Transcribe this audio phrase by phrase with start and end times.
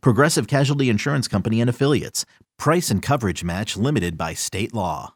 [0.00, 2.24] Progressive Casualty Insurance Company and Affiliates.
[2.58, 5.14] Price and coverage match limited by state law.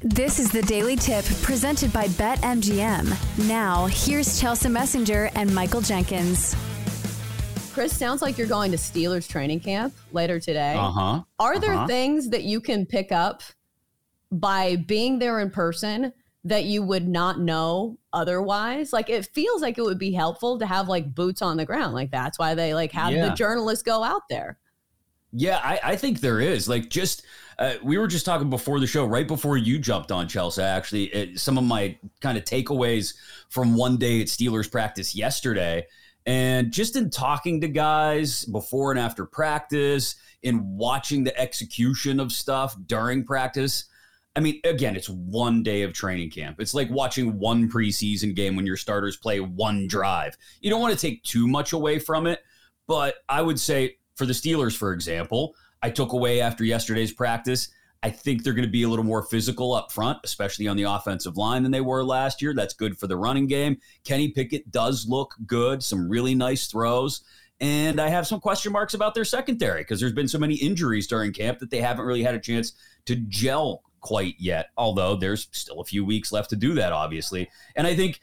[0.00, 3.48] This is the Daily Tip presented by BetMGM.
[3.48, 6.56] Now, here's Chelsea Messenger and Michael Jenkins.
[7.72, 10.74] Chris, sounds like you're going to Steelers training camp later today.
[10.74, 11.22] Uh huh.
[11.38, 11.86] Are there uh-huh.
[11.86, 13.42] things that you can pick up
[14.32, 16.12] by being there in person
[16.44, 18.92] that you would not know otherwise?
[18.92, 21.94] Like it feels like it would be helpful to have like boots on the ground.
[21.94, 23.28] Like that's why they like have Yeah.
[23.28, 24.58] the journalists go out there.
[25.34, 26.68] Yeah, I, I think there is.
[26.68, 27.24] Like, just
[27.58, 30.60] uh, we were just talking before the show, right before you jumped on Chelsea.
[30.60, 33.14] Actually, it, some of my kind of takeaways
[33.48, 35.86] from one day at Steelers practice yesterday,
[36.26, 42.30] and just in talking to guys before and after practice, in watching the execution of
[42.30, 43.84] stuff during practice.
[44.34, 46.60] I mean, again, it's one day of training camp.
[46.60, 50.36] It's like watching one preseason game when your starters play one drive.
[50.60, 52.40] You don't want to take too much away from it,
[52.86, 57.68] but I would say for the Steelers, for example, I took away after yesterday's practice.
[58.02, 60.84] I think they're going to be a little more physical up front, especially on the
[60.84, 62.54] offensive line than they were last year.
[62.54, 63.78] That's good for the running game.
[64.04, 67.22] Kenny Pickett does look good, some really nice throws.
[67.60, 71.06] And I have some question marks about their secondary because there's been so many injuries
[71.06, 72.72] during camp that they haven't really had a chance
[73.06, 74.66] to gel quite yet.
[74.76, 77.48] Although there's still a few weeks left to do that, obviously.
[77.74, 78.20] And I think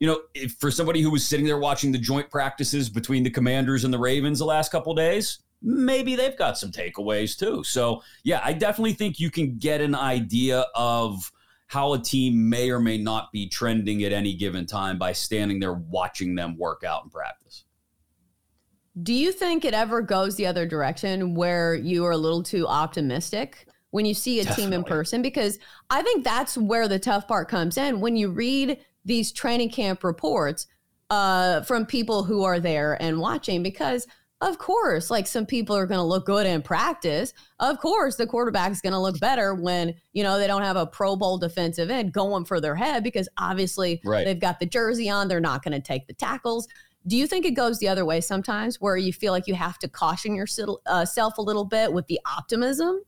[0.00, 3.30] you know, if for somebody who was sitting there watching the joint practices between the
[3.30, 7.64] Commanders and the Ravens the last couple days, maybe they've got some takeaways too.
[7.64, 11.32] So, yeah, I definitely think you can get an idea of
[11.66, 15.58] how a team may or may not be trending at any given time by standing
[15.60, 17.64] there watching them work out in practice.
[19.02, 22.66] Do you think it ever goes the other direction where you are a little too
[22.66, 25.22] optimistic when you see a team in person?
[25.22, 25.58] Because
[25.90, 28.00] I think that's where the tough part comes in.
[28.00, 30.66] When you read these training camp reports
[31.10, 34.06] uh, from people who are there and watching, because
[34.40, 37.32] of course, like some people are going to look good in practice.
[37.58, 40.76] Of course, the quarterback is going to look better when, you know, they don't have
[40.76, 44.24] a Pro Bowl defensive end going for their head because obviously Right.
[44.24, 45.26] they've got the jersey on.
[45.26, 46.68] They're not going to take the tackles.
[47.06, 49.78] Do you think it goes the other way sometimes where you feel like you have
[49.80, 51.04] to caution yourself uh,
[51.38, 53.00] a little bit with the optimism?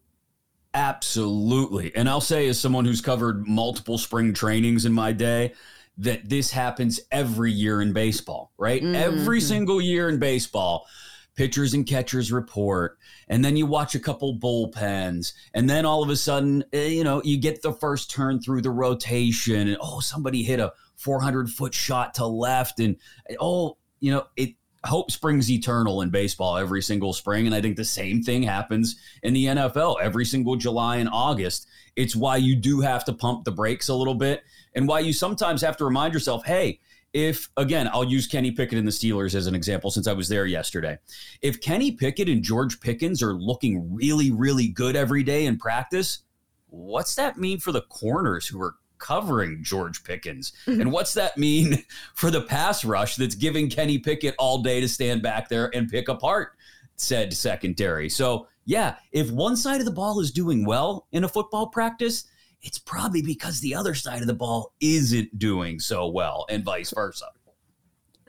[0.74, 1.94] Absolutely.
[1.96, 5.52] And I'll say, as someone who's covered multiple spring trainings in my day,
[5.98, 8.82] that this happens every year in baseball, right?
[8.82, 9.48] Every Mhm.
[9.48, 10.86] single year in baseball,
[11.34, 12.98] pitchers and catchers report,
[13.28, 17.04] and then you watch a couple bullpens, and then all of a sudden, eh, you
[17.04, 21.50] know, you get the first turn through the rotation, and oh, somebody hit a 400
[21.50, 22.96] foot shot to left, and
[23.40, 24.54] oh, you know, it
[24.84, 27.46] hope springs eternal in baseball every single spring.
[27.46, 31.68] And I think the same thing happens in the NFL every single July and August.
[31.96, 34.42] It's why you do have to pump the brakes a little bit
[34.74, 36.80] and why you sometimes have to remind yourself, hey,
[37.12, 40.28] if again, I'll use Kenny Pickett and the Steelers as an example since I was
[40.28, 40.98] there yesterday.
[41.42, 46.20] If Kenny Pickett and George Pickens are looking really, really good every day in practice,
[46.68, 50.52] what's that mean for the corners who are covering George Pickens?
[50.66, 50.80] Mm-hmm.
[50.80, 51.84] and what's that mean
[52.14, 55.88] for the pass rush that's giving Kenny Pickett all day to stand back there and
[55.88, 56.52] pick apart
[56.96, 58.08] said secondary?
[58.08, 62.24] So, yeah, if one side of the ball is doing well in a football practice,
[62.62, 66.92] it's probably because the other side of the ball isn't doing so well, and vice
[66.94, 67.26] versa.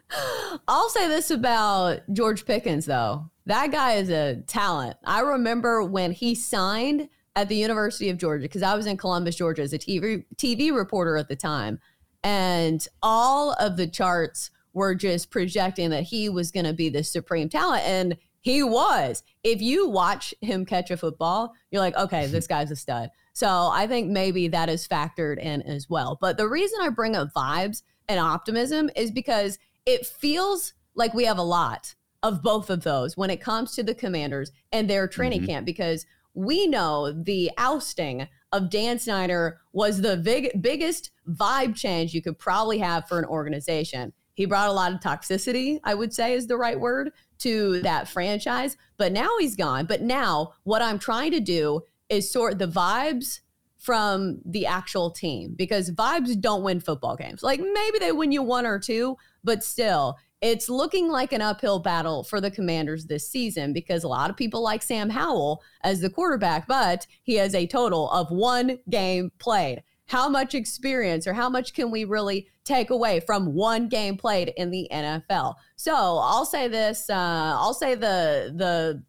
[0.67, 3.29] I'll say this about George Pickens, though.
[3.45, 4.97] That guy is a talent.
[5.03, 9.35] I remember when he signed at the University of Georgia, because I was in Columbus,
[9.35, 11.79] Georgia as a TV, TV reporter at the time.
[12.23, 17.03] And all of the charts were just projecting that he was going to be the
[17.03, 17.83] supreme talent.
[17.83, 19.23] And he was.
[19.43, 23.09] If you watch him catch a football, you're like, okay, this guy's a stud.
[23.34, 26.17] So I think maybe that is factored in as well.
[26.19, 31.25] But the reason I bring up vibes and optimism is because it feels like we
[31.25, 35.07] have a lot of both of those when it comes to the commanders and their
[35.07, 35.47] training Mhm.
[35.47, 42.13] camp because we know the ousting of Dan Snyder was the big, biggest vibe change
[42.13, 44.13] you could probably have for an organization.
[44.33, 48.07] He brought a lot of toxicity, I would say is the right word, to that
[48.07, 48.78] franchise.
[48.97, 49.85] But now he's gone.
[49.85, 53.39] But now what I'm trying to do is sort the vibes
[53.77, 57.41] from the actual team because vibes don't win football games.
[57.41, 61.79] Like maybe they win you one or two, but still, it's looking like an uphill
[61.79, 65.99] battle for the Commanders this season because a lot of people like Sam Howell as
[65.99, 69.84] the quarterback, but he has a total of one game played.
[70.08, 74.52] How much experience or how much can we really take away from one game played
[74.58, 75.55] in the NFL?
[75.78, 77.14] So I'll say this: uh,
[77.58, 79.03] I'll say the the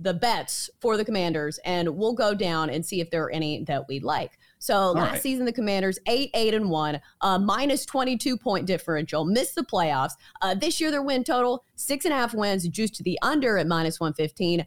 [0.00, 3.62] the bets for the Commanders, and we'll go down and see if there are any
[3.64, 4.38] that we like.
[4.62, 5.22] So All last right.
[5.22, 10.12] season, the Commanders eight, eight, and one, uh, minus 22 point differential, missed the playoffs.
[10.40, 13.58] Uh, this year, their win total six and a half wins, juiced to the under
[13.58, 14.64] at minus 115,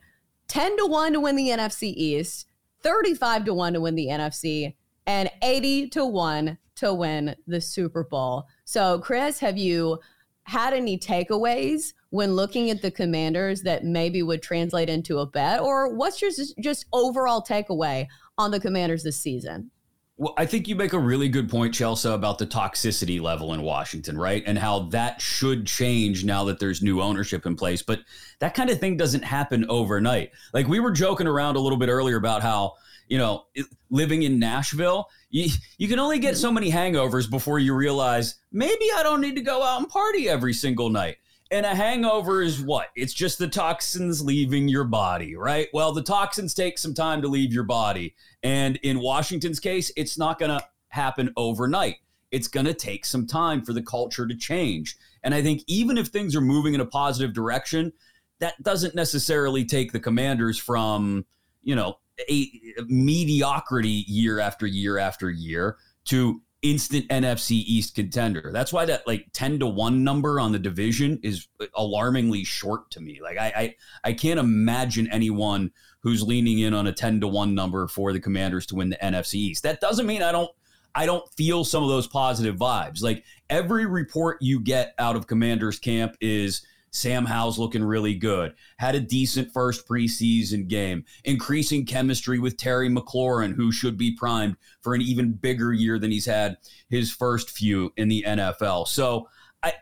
[0.50, 2.46] 10 to 1 to win the NFC East,
[2.82, 4.76] 35 to 1 to win the NFC,
[5.08, 8.48] and 80 to 1 to win the Super Bowl.
[8.66, 10.00] So, Chris, have you
[10.44, 15.62] had any takeaways when looking at the commanders that maybe would translate into a bet
[15.62, 18.06] or what's your just overall takeaway
[18.38, 19.72] on the commanders this season
[20.18, 23.62] well, I think you make a really good point, Chelsea, about the toxicity level in
[23.64, 24.42] Washington, right?
[24.46, 27.82] And how that should change now that there's new ownership in place.
[27.82, 28.00] But
[28.40, 30.32] that kind of thing doesn't happen overnight.
[30.54, 32.76] Like we were joking around a little bit earlier about how,
[33.10, 33.48] you know,
[33.90, 38.86] living in Nashville, you, you can only get so many hangovers before you realize maybe
[38.96, 41.18] I don't need to go out and party every single night.
[41.52, 42.88] And a hangover is what?
[42.96, 45.68] It's just the toxins leaving your body, right?
[45.74, 48.16] Well, the toxins take some time to leave your body.
[48.46, 51.96] And in Washington's case, it's not going to happen overnight.
[52.30, 54.98] It's going to take some time for the culture to change.
[55.24, 57.92] And I think even if things are moving in a positive direction,
[58.38, 61.26] that doesn't necessarily take the commanders from,
[61.64, 61.98] you know,
[62.30, 62.48] a
[62.86, 68.50] mediocrity year after year after year to instant NFC East contender.
[68.52, 73.00] That's why that like 10 to 1 number on the division is alarmingly short to
[73.00, 73.20] me.
[73.22, 77.54] Like I I, I can't imagine anyone who's leaning in on a 10 to 1
[77.54, 79.64] number for the Commanders to win the NFC East.
[79.64, 80.50] That doesn't mean I don't
[80.96, 83.04] I don't feel some of those positive vibes.
[83.04, 86.66] Like every report you get out of Commanders camp is
[86.96, 88.56] Sam Howell's looking really good.
[88.78, 91.04] Had a decent first preseason game.
[91.26, 96.12] Increasing chemistry with Terry McLaurin, who should be primed for an even bigger year than
[96.12, 96.58] he's had
[96.90, 98.88] his first few in the NFL.
[98.88, 99.28] So
[99.62, 99.74] I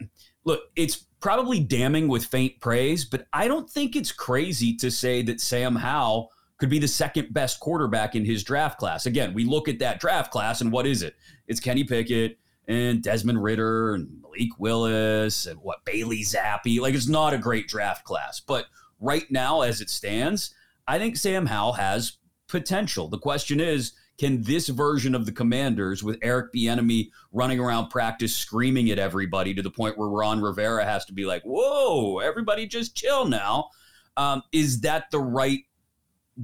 [0.44, 5.22] look, it's probably damning with faint praise, but I don't think it's crazy to say
[5.22, 9.06] that Sam Howell could be the second best quarterback in his draft class.
[9.06, 11.16] Again, we look at that draft class and what is it?
[11.48, 16.80] It's Kenny Pickett and Desmond Ridder and Malik Willis and what Bailey Zappe.
[16.80, 18.66] Like it's not a great draft class, but
[19.00, 20.54] right now as it stands,
[20.88, 22.18] I think Sam Howell has
[22.48, 23.08] potential.
[23.08, 28.36] The question is, can this version of the Commanders with Eric Bieniemy running around practice
[28.36, 32.68] screaming at everybody to the point where Ron Rivera has to be like, "Whoa, everybody
[32.68, 33.70] just chill now."
[34.16, 35.62] Um, is that the right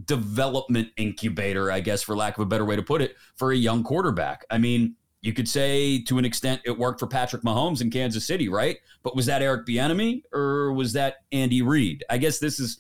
[0.05, 3.55] development incubator, I guess, for lack of a better way to put it, for a
[3.55, 4.45] young quarterback?
[4.49, 8.25] I mean, you could say to an extent it worked for Patrick Mahomes in Kansas
[8.25, 8.77] City, right?
[9.03, 12.03] But was that Eric Bieniemy or was that Andy Reid?
[12.09, 12.79] I guess this is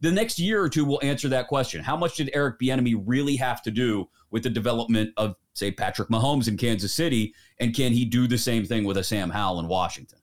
[0.00, 1.82] the next year or two will answer that question.
[1.82, 6.08] How much did Eric Bieniemy really have to do with the development of, say, Patrick
[6.08, 9.60] Mahomes in Kansas City, and can he do the same thing with a Sam Howell
[9.60, 10.18] in Washington?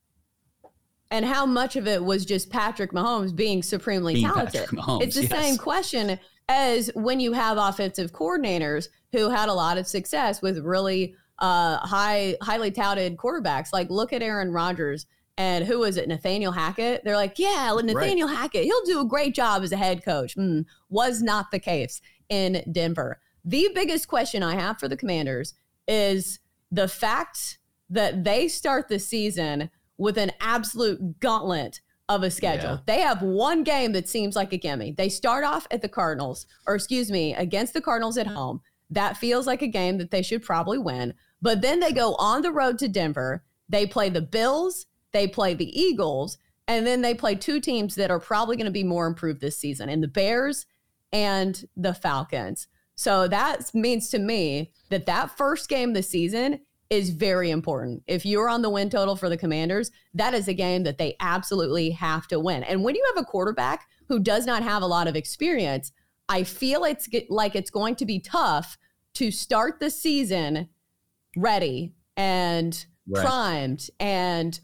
[1.12, 4.68] And how much of it was just Patrick Mahomes being supremely being talented?
[4.70, 5.32] Mahomes, it's the yes.
[5.32, 10.60] same question as when you have offensive coordinators who had a lot of success with
[10.60, 13.74] really uh, high, highly touted quarterbacks.
[13.74, 15.06] Like look at Aaron Rodgers
[15.38, 16.08] and who was it?
[16.10, 17.04] Nathaniel Hackett.
[17.06, 18.38] They're like, yeah, Nathaniel right.
[18.38, 20.36] Hackett, he'll do a great job as a head coach.
[20.36, 23.22] Mm, was not the case in Denver.
[23.46, 25.54] The biggest question I have for the Commanders
[25.88, 26.40] is
[26.72, 27.58] the fact
[27.90, 32.72] that they start the season with an absolute gauntlet of a schedule.
[32.72, 32.80] Yeah.
[32.86, 34.92] They have one game that seems like a gimme.
[34.92, 38.62] They start off at the Cardinals, or excuse me, against the Cardinals at home.
[38.90, 41.14] That feels like a game that they should probably win.
[41.42, 43.44] But then they go on the road to Denver.
[43.70, 48.12] They play the Bills, they play the Eagles, and then they play two teams that
[48.12, 50.66] are probably going to be more improved this season and the Bears
[51.12, 52.68] and the Falcons.
[52.96, 58.04] So that means to me that that first game this season is very important.
[58.08, 61.16] If you're on the win total for the Commanders, that is a game that they
[61.20, 62.64] absolutely have to win.
[62.64, 65.92] And when you have a quarterback who does not have a lot of experience,
[66.28, 68.78] I feel it's like it's going to be tough
[69.16, 70.70] to start the season
[71.36, 73.26] ready and right.
[73.26, 74.60] primed and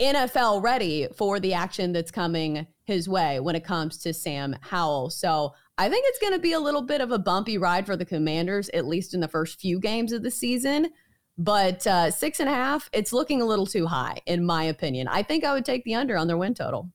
[0.00, 5.10] NFL ready for the action that's coming his way when it comes to Sam Howell.
[5.10, 7.96] So I think it's going to be a little bit of a bumpy ride for
[7.96, 10.90] the Commanders, at least in the first few games of the season.
[11.36, 15.06] But uh, six and a half, it's looking a little too high, in my opinion.
[15.06, 16.90] I think I would take the under on their win total.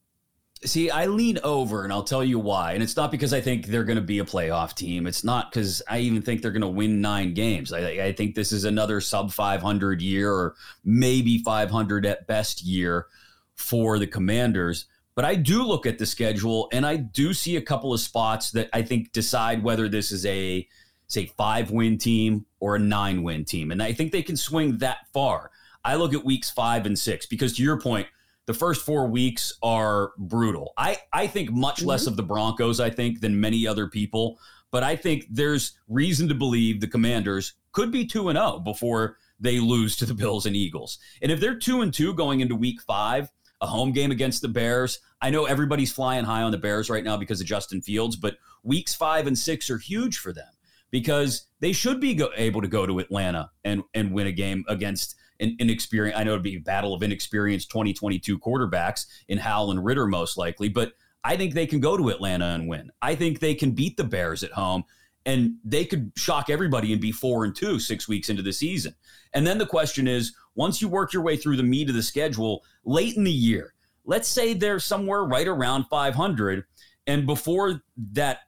[0.66, 2.74] See, I lean over, and I'll tell you why.
[2.74, 5.08] And it's not because I think they're going to be a playoff team.
[5.08, 7.74] It's not because I even think they're going to win nine games.
[7.74, 13.08] I, I, think this is another sub 500 year, or maybe 500 at best year
[13.56, 14.86] for the Commanders.
[15.16, 18.52] But I do look at the schedule and I do see a couple of spots
[18.52, 20.68] that I think decide whether this is a,
[21.08, 23.72] say, five win team or a nine win team.
[23.72, 25.52] And I think they can swing that far.
[25.86, 28.08] I look at weeks five and six because, to your point,
[28.46, 30.74] the first four weeks are brutal.
[30.78, 31.90] I, I think much mm-hmm.
[31.90, 34.40] less of the Broncos, I think, than many other people.
[34.72, 39.18] But I think there's reason to believe the Commanders could be 2 and 0 before
[39.40, 40.98] they lose to the Bills and Eagles.
[41.22, 43.30] And if they're 2 and 2 going into week 5,
[43.62, 47.04] a home game against the Bears, I know everybody's flying high on the Bears right
[47.04, 50.50] now because of Justin Fields, but weeks 5 and 6 are huge for them
[50.92, 54.64] because they should be go- able to go to Atlanta and and win a game
[54.68, 56.20] against an inexperienced.
[56.20, 60.38] I know it'd be a battle of inexperienced 2022 quarterbacks in Howell and Ridder, most
[60.38, 62.92] likely, but I think they can go to Atlanta and win.
[63.02, 64.84] I think they can beat the Bears at home
[65.26, 68.94] and they could shock everybody and be four and two six weeks into the season.
[69.34, 72.04] And then the question is once you work your way through the meat of the
[72.04, 73.74] schedule late in the year,
[74.06, 76.66] let's say they're somewhere right around 500.
[77.08, 78.40] And before that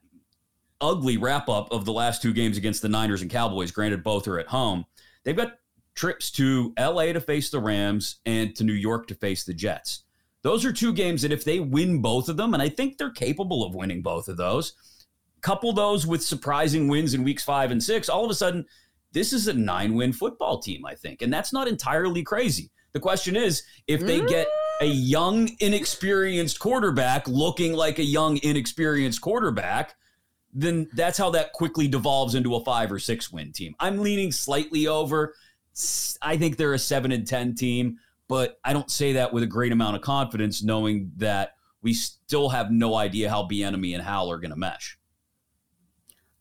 [0.80, 4.28] ugly wrap up of the last two games against the Niners and Cowboys, granted, both
[4.28, 4.84] are at home,
[5.24, 5.54] they've got
[5.96, 10.04] trips to LA to face the Rams and to New York to face the Jets.
[10.42, 13.10] Those are two games that if they win both of them, and I think they're
[13.10, 14.74] capable of winning both of those,
[15.40, 18.64] couple those with surprising wins in weeks five and six, all of a sudden,
[19.12, 21.22] this is a nine win football team, I think.
[21.22, 22.70] And that's not entirely crazy.
[22.92, 24.46] The question is if they get
[24.80, 25.08] a mm.
[25.08, 29.94] young, inexperienced quarterback looking like a young, inexperienced quarterback,
[30.52, 33.74] then that's how that quickly devolves into a five or six win team.
[33.78, 35.34] I'm leaning slightly over.
[36.22, 39.46] I think they're a seven and 10 team but I don't say that with a
[39.46, 44.30] great amount of confidence, knowing that we still have no idea how Bieniemy and Howell
[44.30, 44.98] are going to mesh.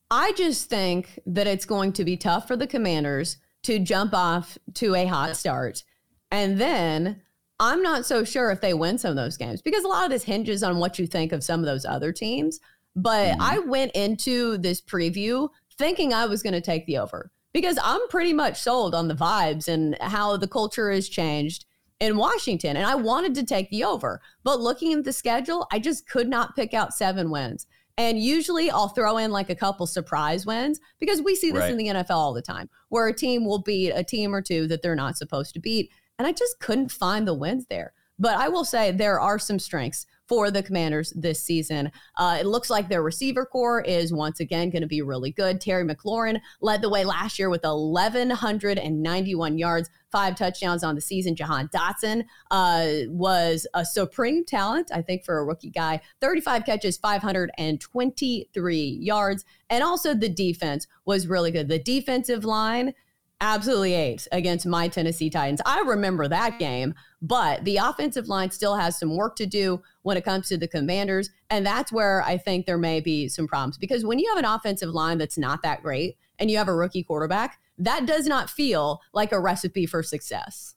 [0.09, 4.57] I just think that it's going to be tough for the Commanders to jump off
[4.75, 5.83] to a hot start,
[6.31, 7.21] and then
[7.59, 10.11] I'm not so sure if they win some of those games because a lot of
[10.11, 12.59] this hinges on what you think of some of those other teams.
[12.95, 13.41] But mm-hmm.
[13.41, 18.05] I went into this preview thinking I was going to take the over because I'm
[18.09, 21.63] pretty much sold on the vibes and how the culture has changed
[22.01, 22.75] in Washington.
[22.75, 24.19] And I wanted to take the over.
[24.43, 27.65] But looking at the schedule, I just could not pick out seven wins.
[27.97, 31.71] And usually I'll throw in like a couple surprise wins because we see this right.
[31.71, 34.67] in the NFL all the time where a team will beat a team or two
[34.67, 35.89] that they're not supposed to beat.
[36.19, 37.93] And I just couldn't find the wins there.
[38.19, 41.91] But I will say there are some strengths for the Commanders this season.
[42.17, 45.61] Uh, it looks like their receiver corps is once again going to be really good.
[45.61, 51.35] Terry McLaurin led the way last year with 1,191 yards, five touchdowns on the season.
[51.35, 56.01] Jahan Dotson uh, was a supreme talent, I think, for a rookie guy.
[56.21, 59.45] 35 catches, 523 yards.
[59.69, 61.67] And also the defense was really good.
[61.67, 62.93] The defensive line
[63.41, 65.61] absolutely ate against my Tennessee Titans.
[65.65, 70.17] I remember that game, but the offensive line still has some work to do when
[70.17, 71.29] it comes to the commanders.
[71.49, 74.45] And that's where I think there may be some problems because when you have an
[74.45, 78.49] offensive line that's not that great and you have a rookie quarterback, that does not
[78.49, 80.75] feel like a recipe for success.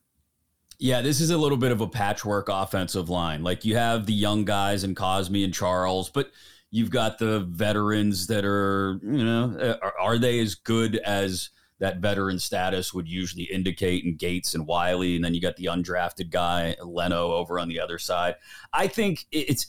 [0.80, 3.42] Yeah, this is a little bit of a patchwork offensive line.
[3.42, 6.30] Like you have the young guys and Cosme and Charles, but
[6.70, 11.98] you've got the veterans that are, you know, are, are they as good as that
[11.98, 16.30] veteran status would usually indicate in Gates and Wylie, and then you got the undrafted
[16.30, 18.34] guy Leno over on the other side.
[18.72, 19.66] I think it's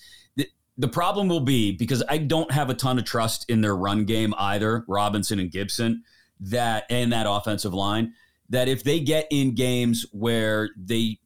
[0.79, 4.05] the problem will be because I don't have a ton of trust in their run
[4.05, 6.03] game either, Robinson and Gibson,
[6.39, 8.13] that and that offensive line.
[8.49, 11.19] That if they get in games where they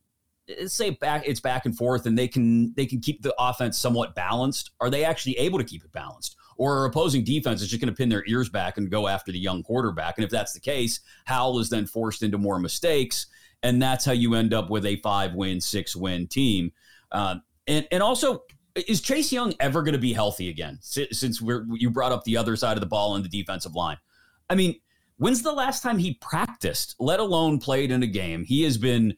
[0.66, 4.16] say back it's back and forth and they can they can keep the offense somewhat
[4.16, 6.36] balanced, are they actually able to keep it balanced?
[6.58, 9.40] Or opposing defense is just going to pin their ears back and go after the
[9.40, 10.18] young quarterback.
[10.18, 13.28] And if that's the case, Howell is then forced into more mistakes.
[13.64, 16.72] And that's how you end up with a five win, six win team.
[17.12, 17.36] Uh,
[17.68, 18.44] and, and also,
[18.76, 20.80] is Chase Young ever going to be healthy again?
[20.82, 23.98] Since we're, you brought up the other side of the ball in the defensive line.
[24.50, 24.80] I mean,
[25.18, 28.44] when's the last time he practiced, let alone played in a game?
[28.44, 29.16] He has been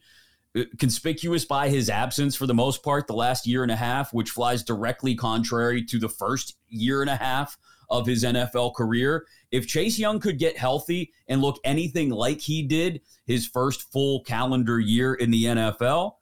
[0.78, 4.30] conspicuous by his absence for the most part the last year and a half, which
[4.30, 7.56] flies directly contrary to the first year and a half
[7.90, 9.26] of his NFL career.
[9.50, 14.22] If Chase Young could get healthy and look anything like he did his first full
[14.24, 16.14] calendar year in the NFL,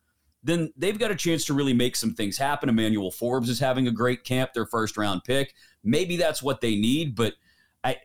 [0.42, 2.68] then they've got a chance to really make some things happen.
[2.68, 5.54] Emmanuel Forbes is having a great camp, their first round pick.
[5.82, 7.34] Maybe that's what they need, but
[7.82, 7.96] I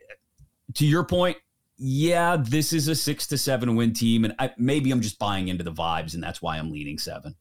[0.74, 1.36] to your point,
[1.82, 5.48] yeah, this is a six to seven win team, and I, maybe I'm just buying
[5.48, 7.34] into the vibes, and that's why I'm leaning seven.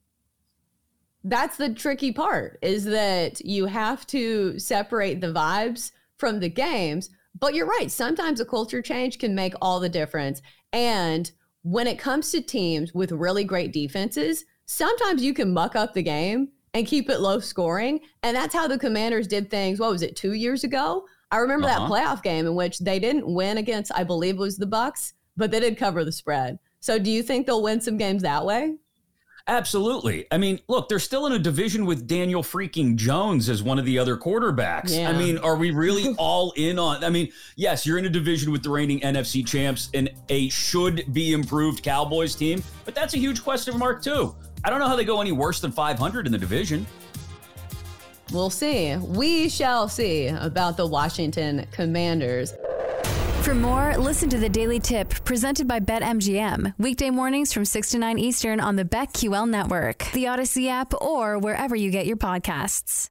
[1.26, 7.10] That's the tricky part is that you have to separate the vibes from the games.
[7.38, 7.92] But you're right.
[7.92, 10.42] Sometimes a culture change can make all the difference.
[10.72, 11.30] And
[11.64, 16.02] when it comes to teams with really great defenses, sometimes you can muck up the
[16.02, 18.00] game and keep it low scoring.
[18.24, 19.80] And that's how the commanders did things.
[19.80, 21.06] What was it, two years ago?
[21.32, 21.88] I remember uh-huh.
[21.88, 25.14] that playoff game in which they didn't win against, I believe it was the Bucs,
[25.38, 26.60] but they did cover the spread.
[26.80, 28.76] So do you think they'll win some games that way?
[29.50, 30.28] Absolutely.
[30.32, 33.86] I mean, look, they're still in a division with Daniel freaking Jones as one of
[33.86, 34.96] the other quarterbacks.
[34.96, 35.10] Yeah.
[35.10, 37.04] I mean, are we really all in on?
[37.04, 41.12] I mean, yes, you're in a division with the reigning NFC champs and a should
[41.14, 44.36] be improved Cowboys team, but that's a huge question mark too.
[44.64, 46.86] I don't know how they go any worse than 500 in the division.
[48.32, 48.96] We'll see.
[48.98, 52.54] We shall see about the Washington Commanders.
[53.42, 56.76] For more, listen to the Daily Tip presented by BetMGM.
[56.78, 61.40] Weekday mornings from 6 to 9 Eastern on the BetQL network, the Audacy app, or
[61.40, 63.10] wherever you get your podcasts.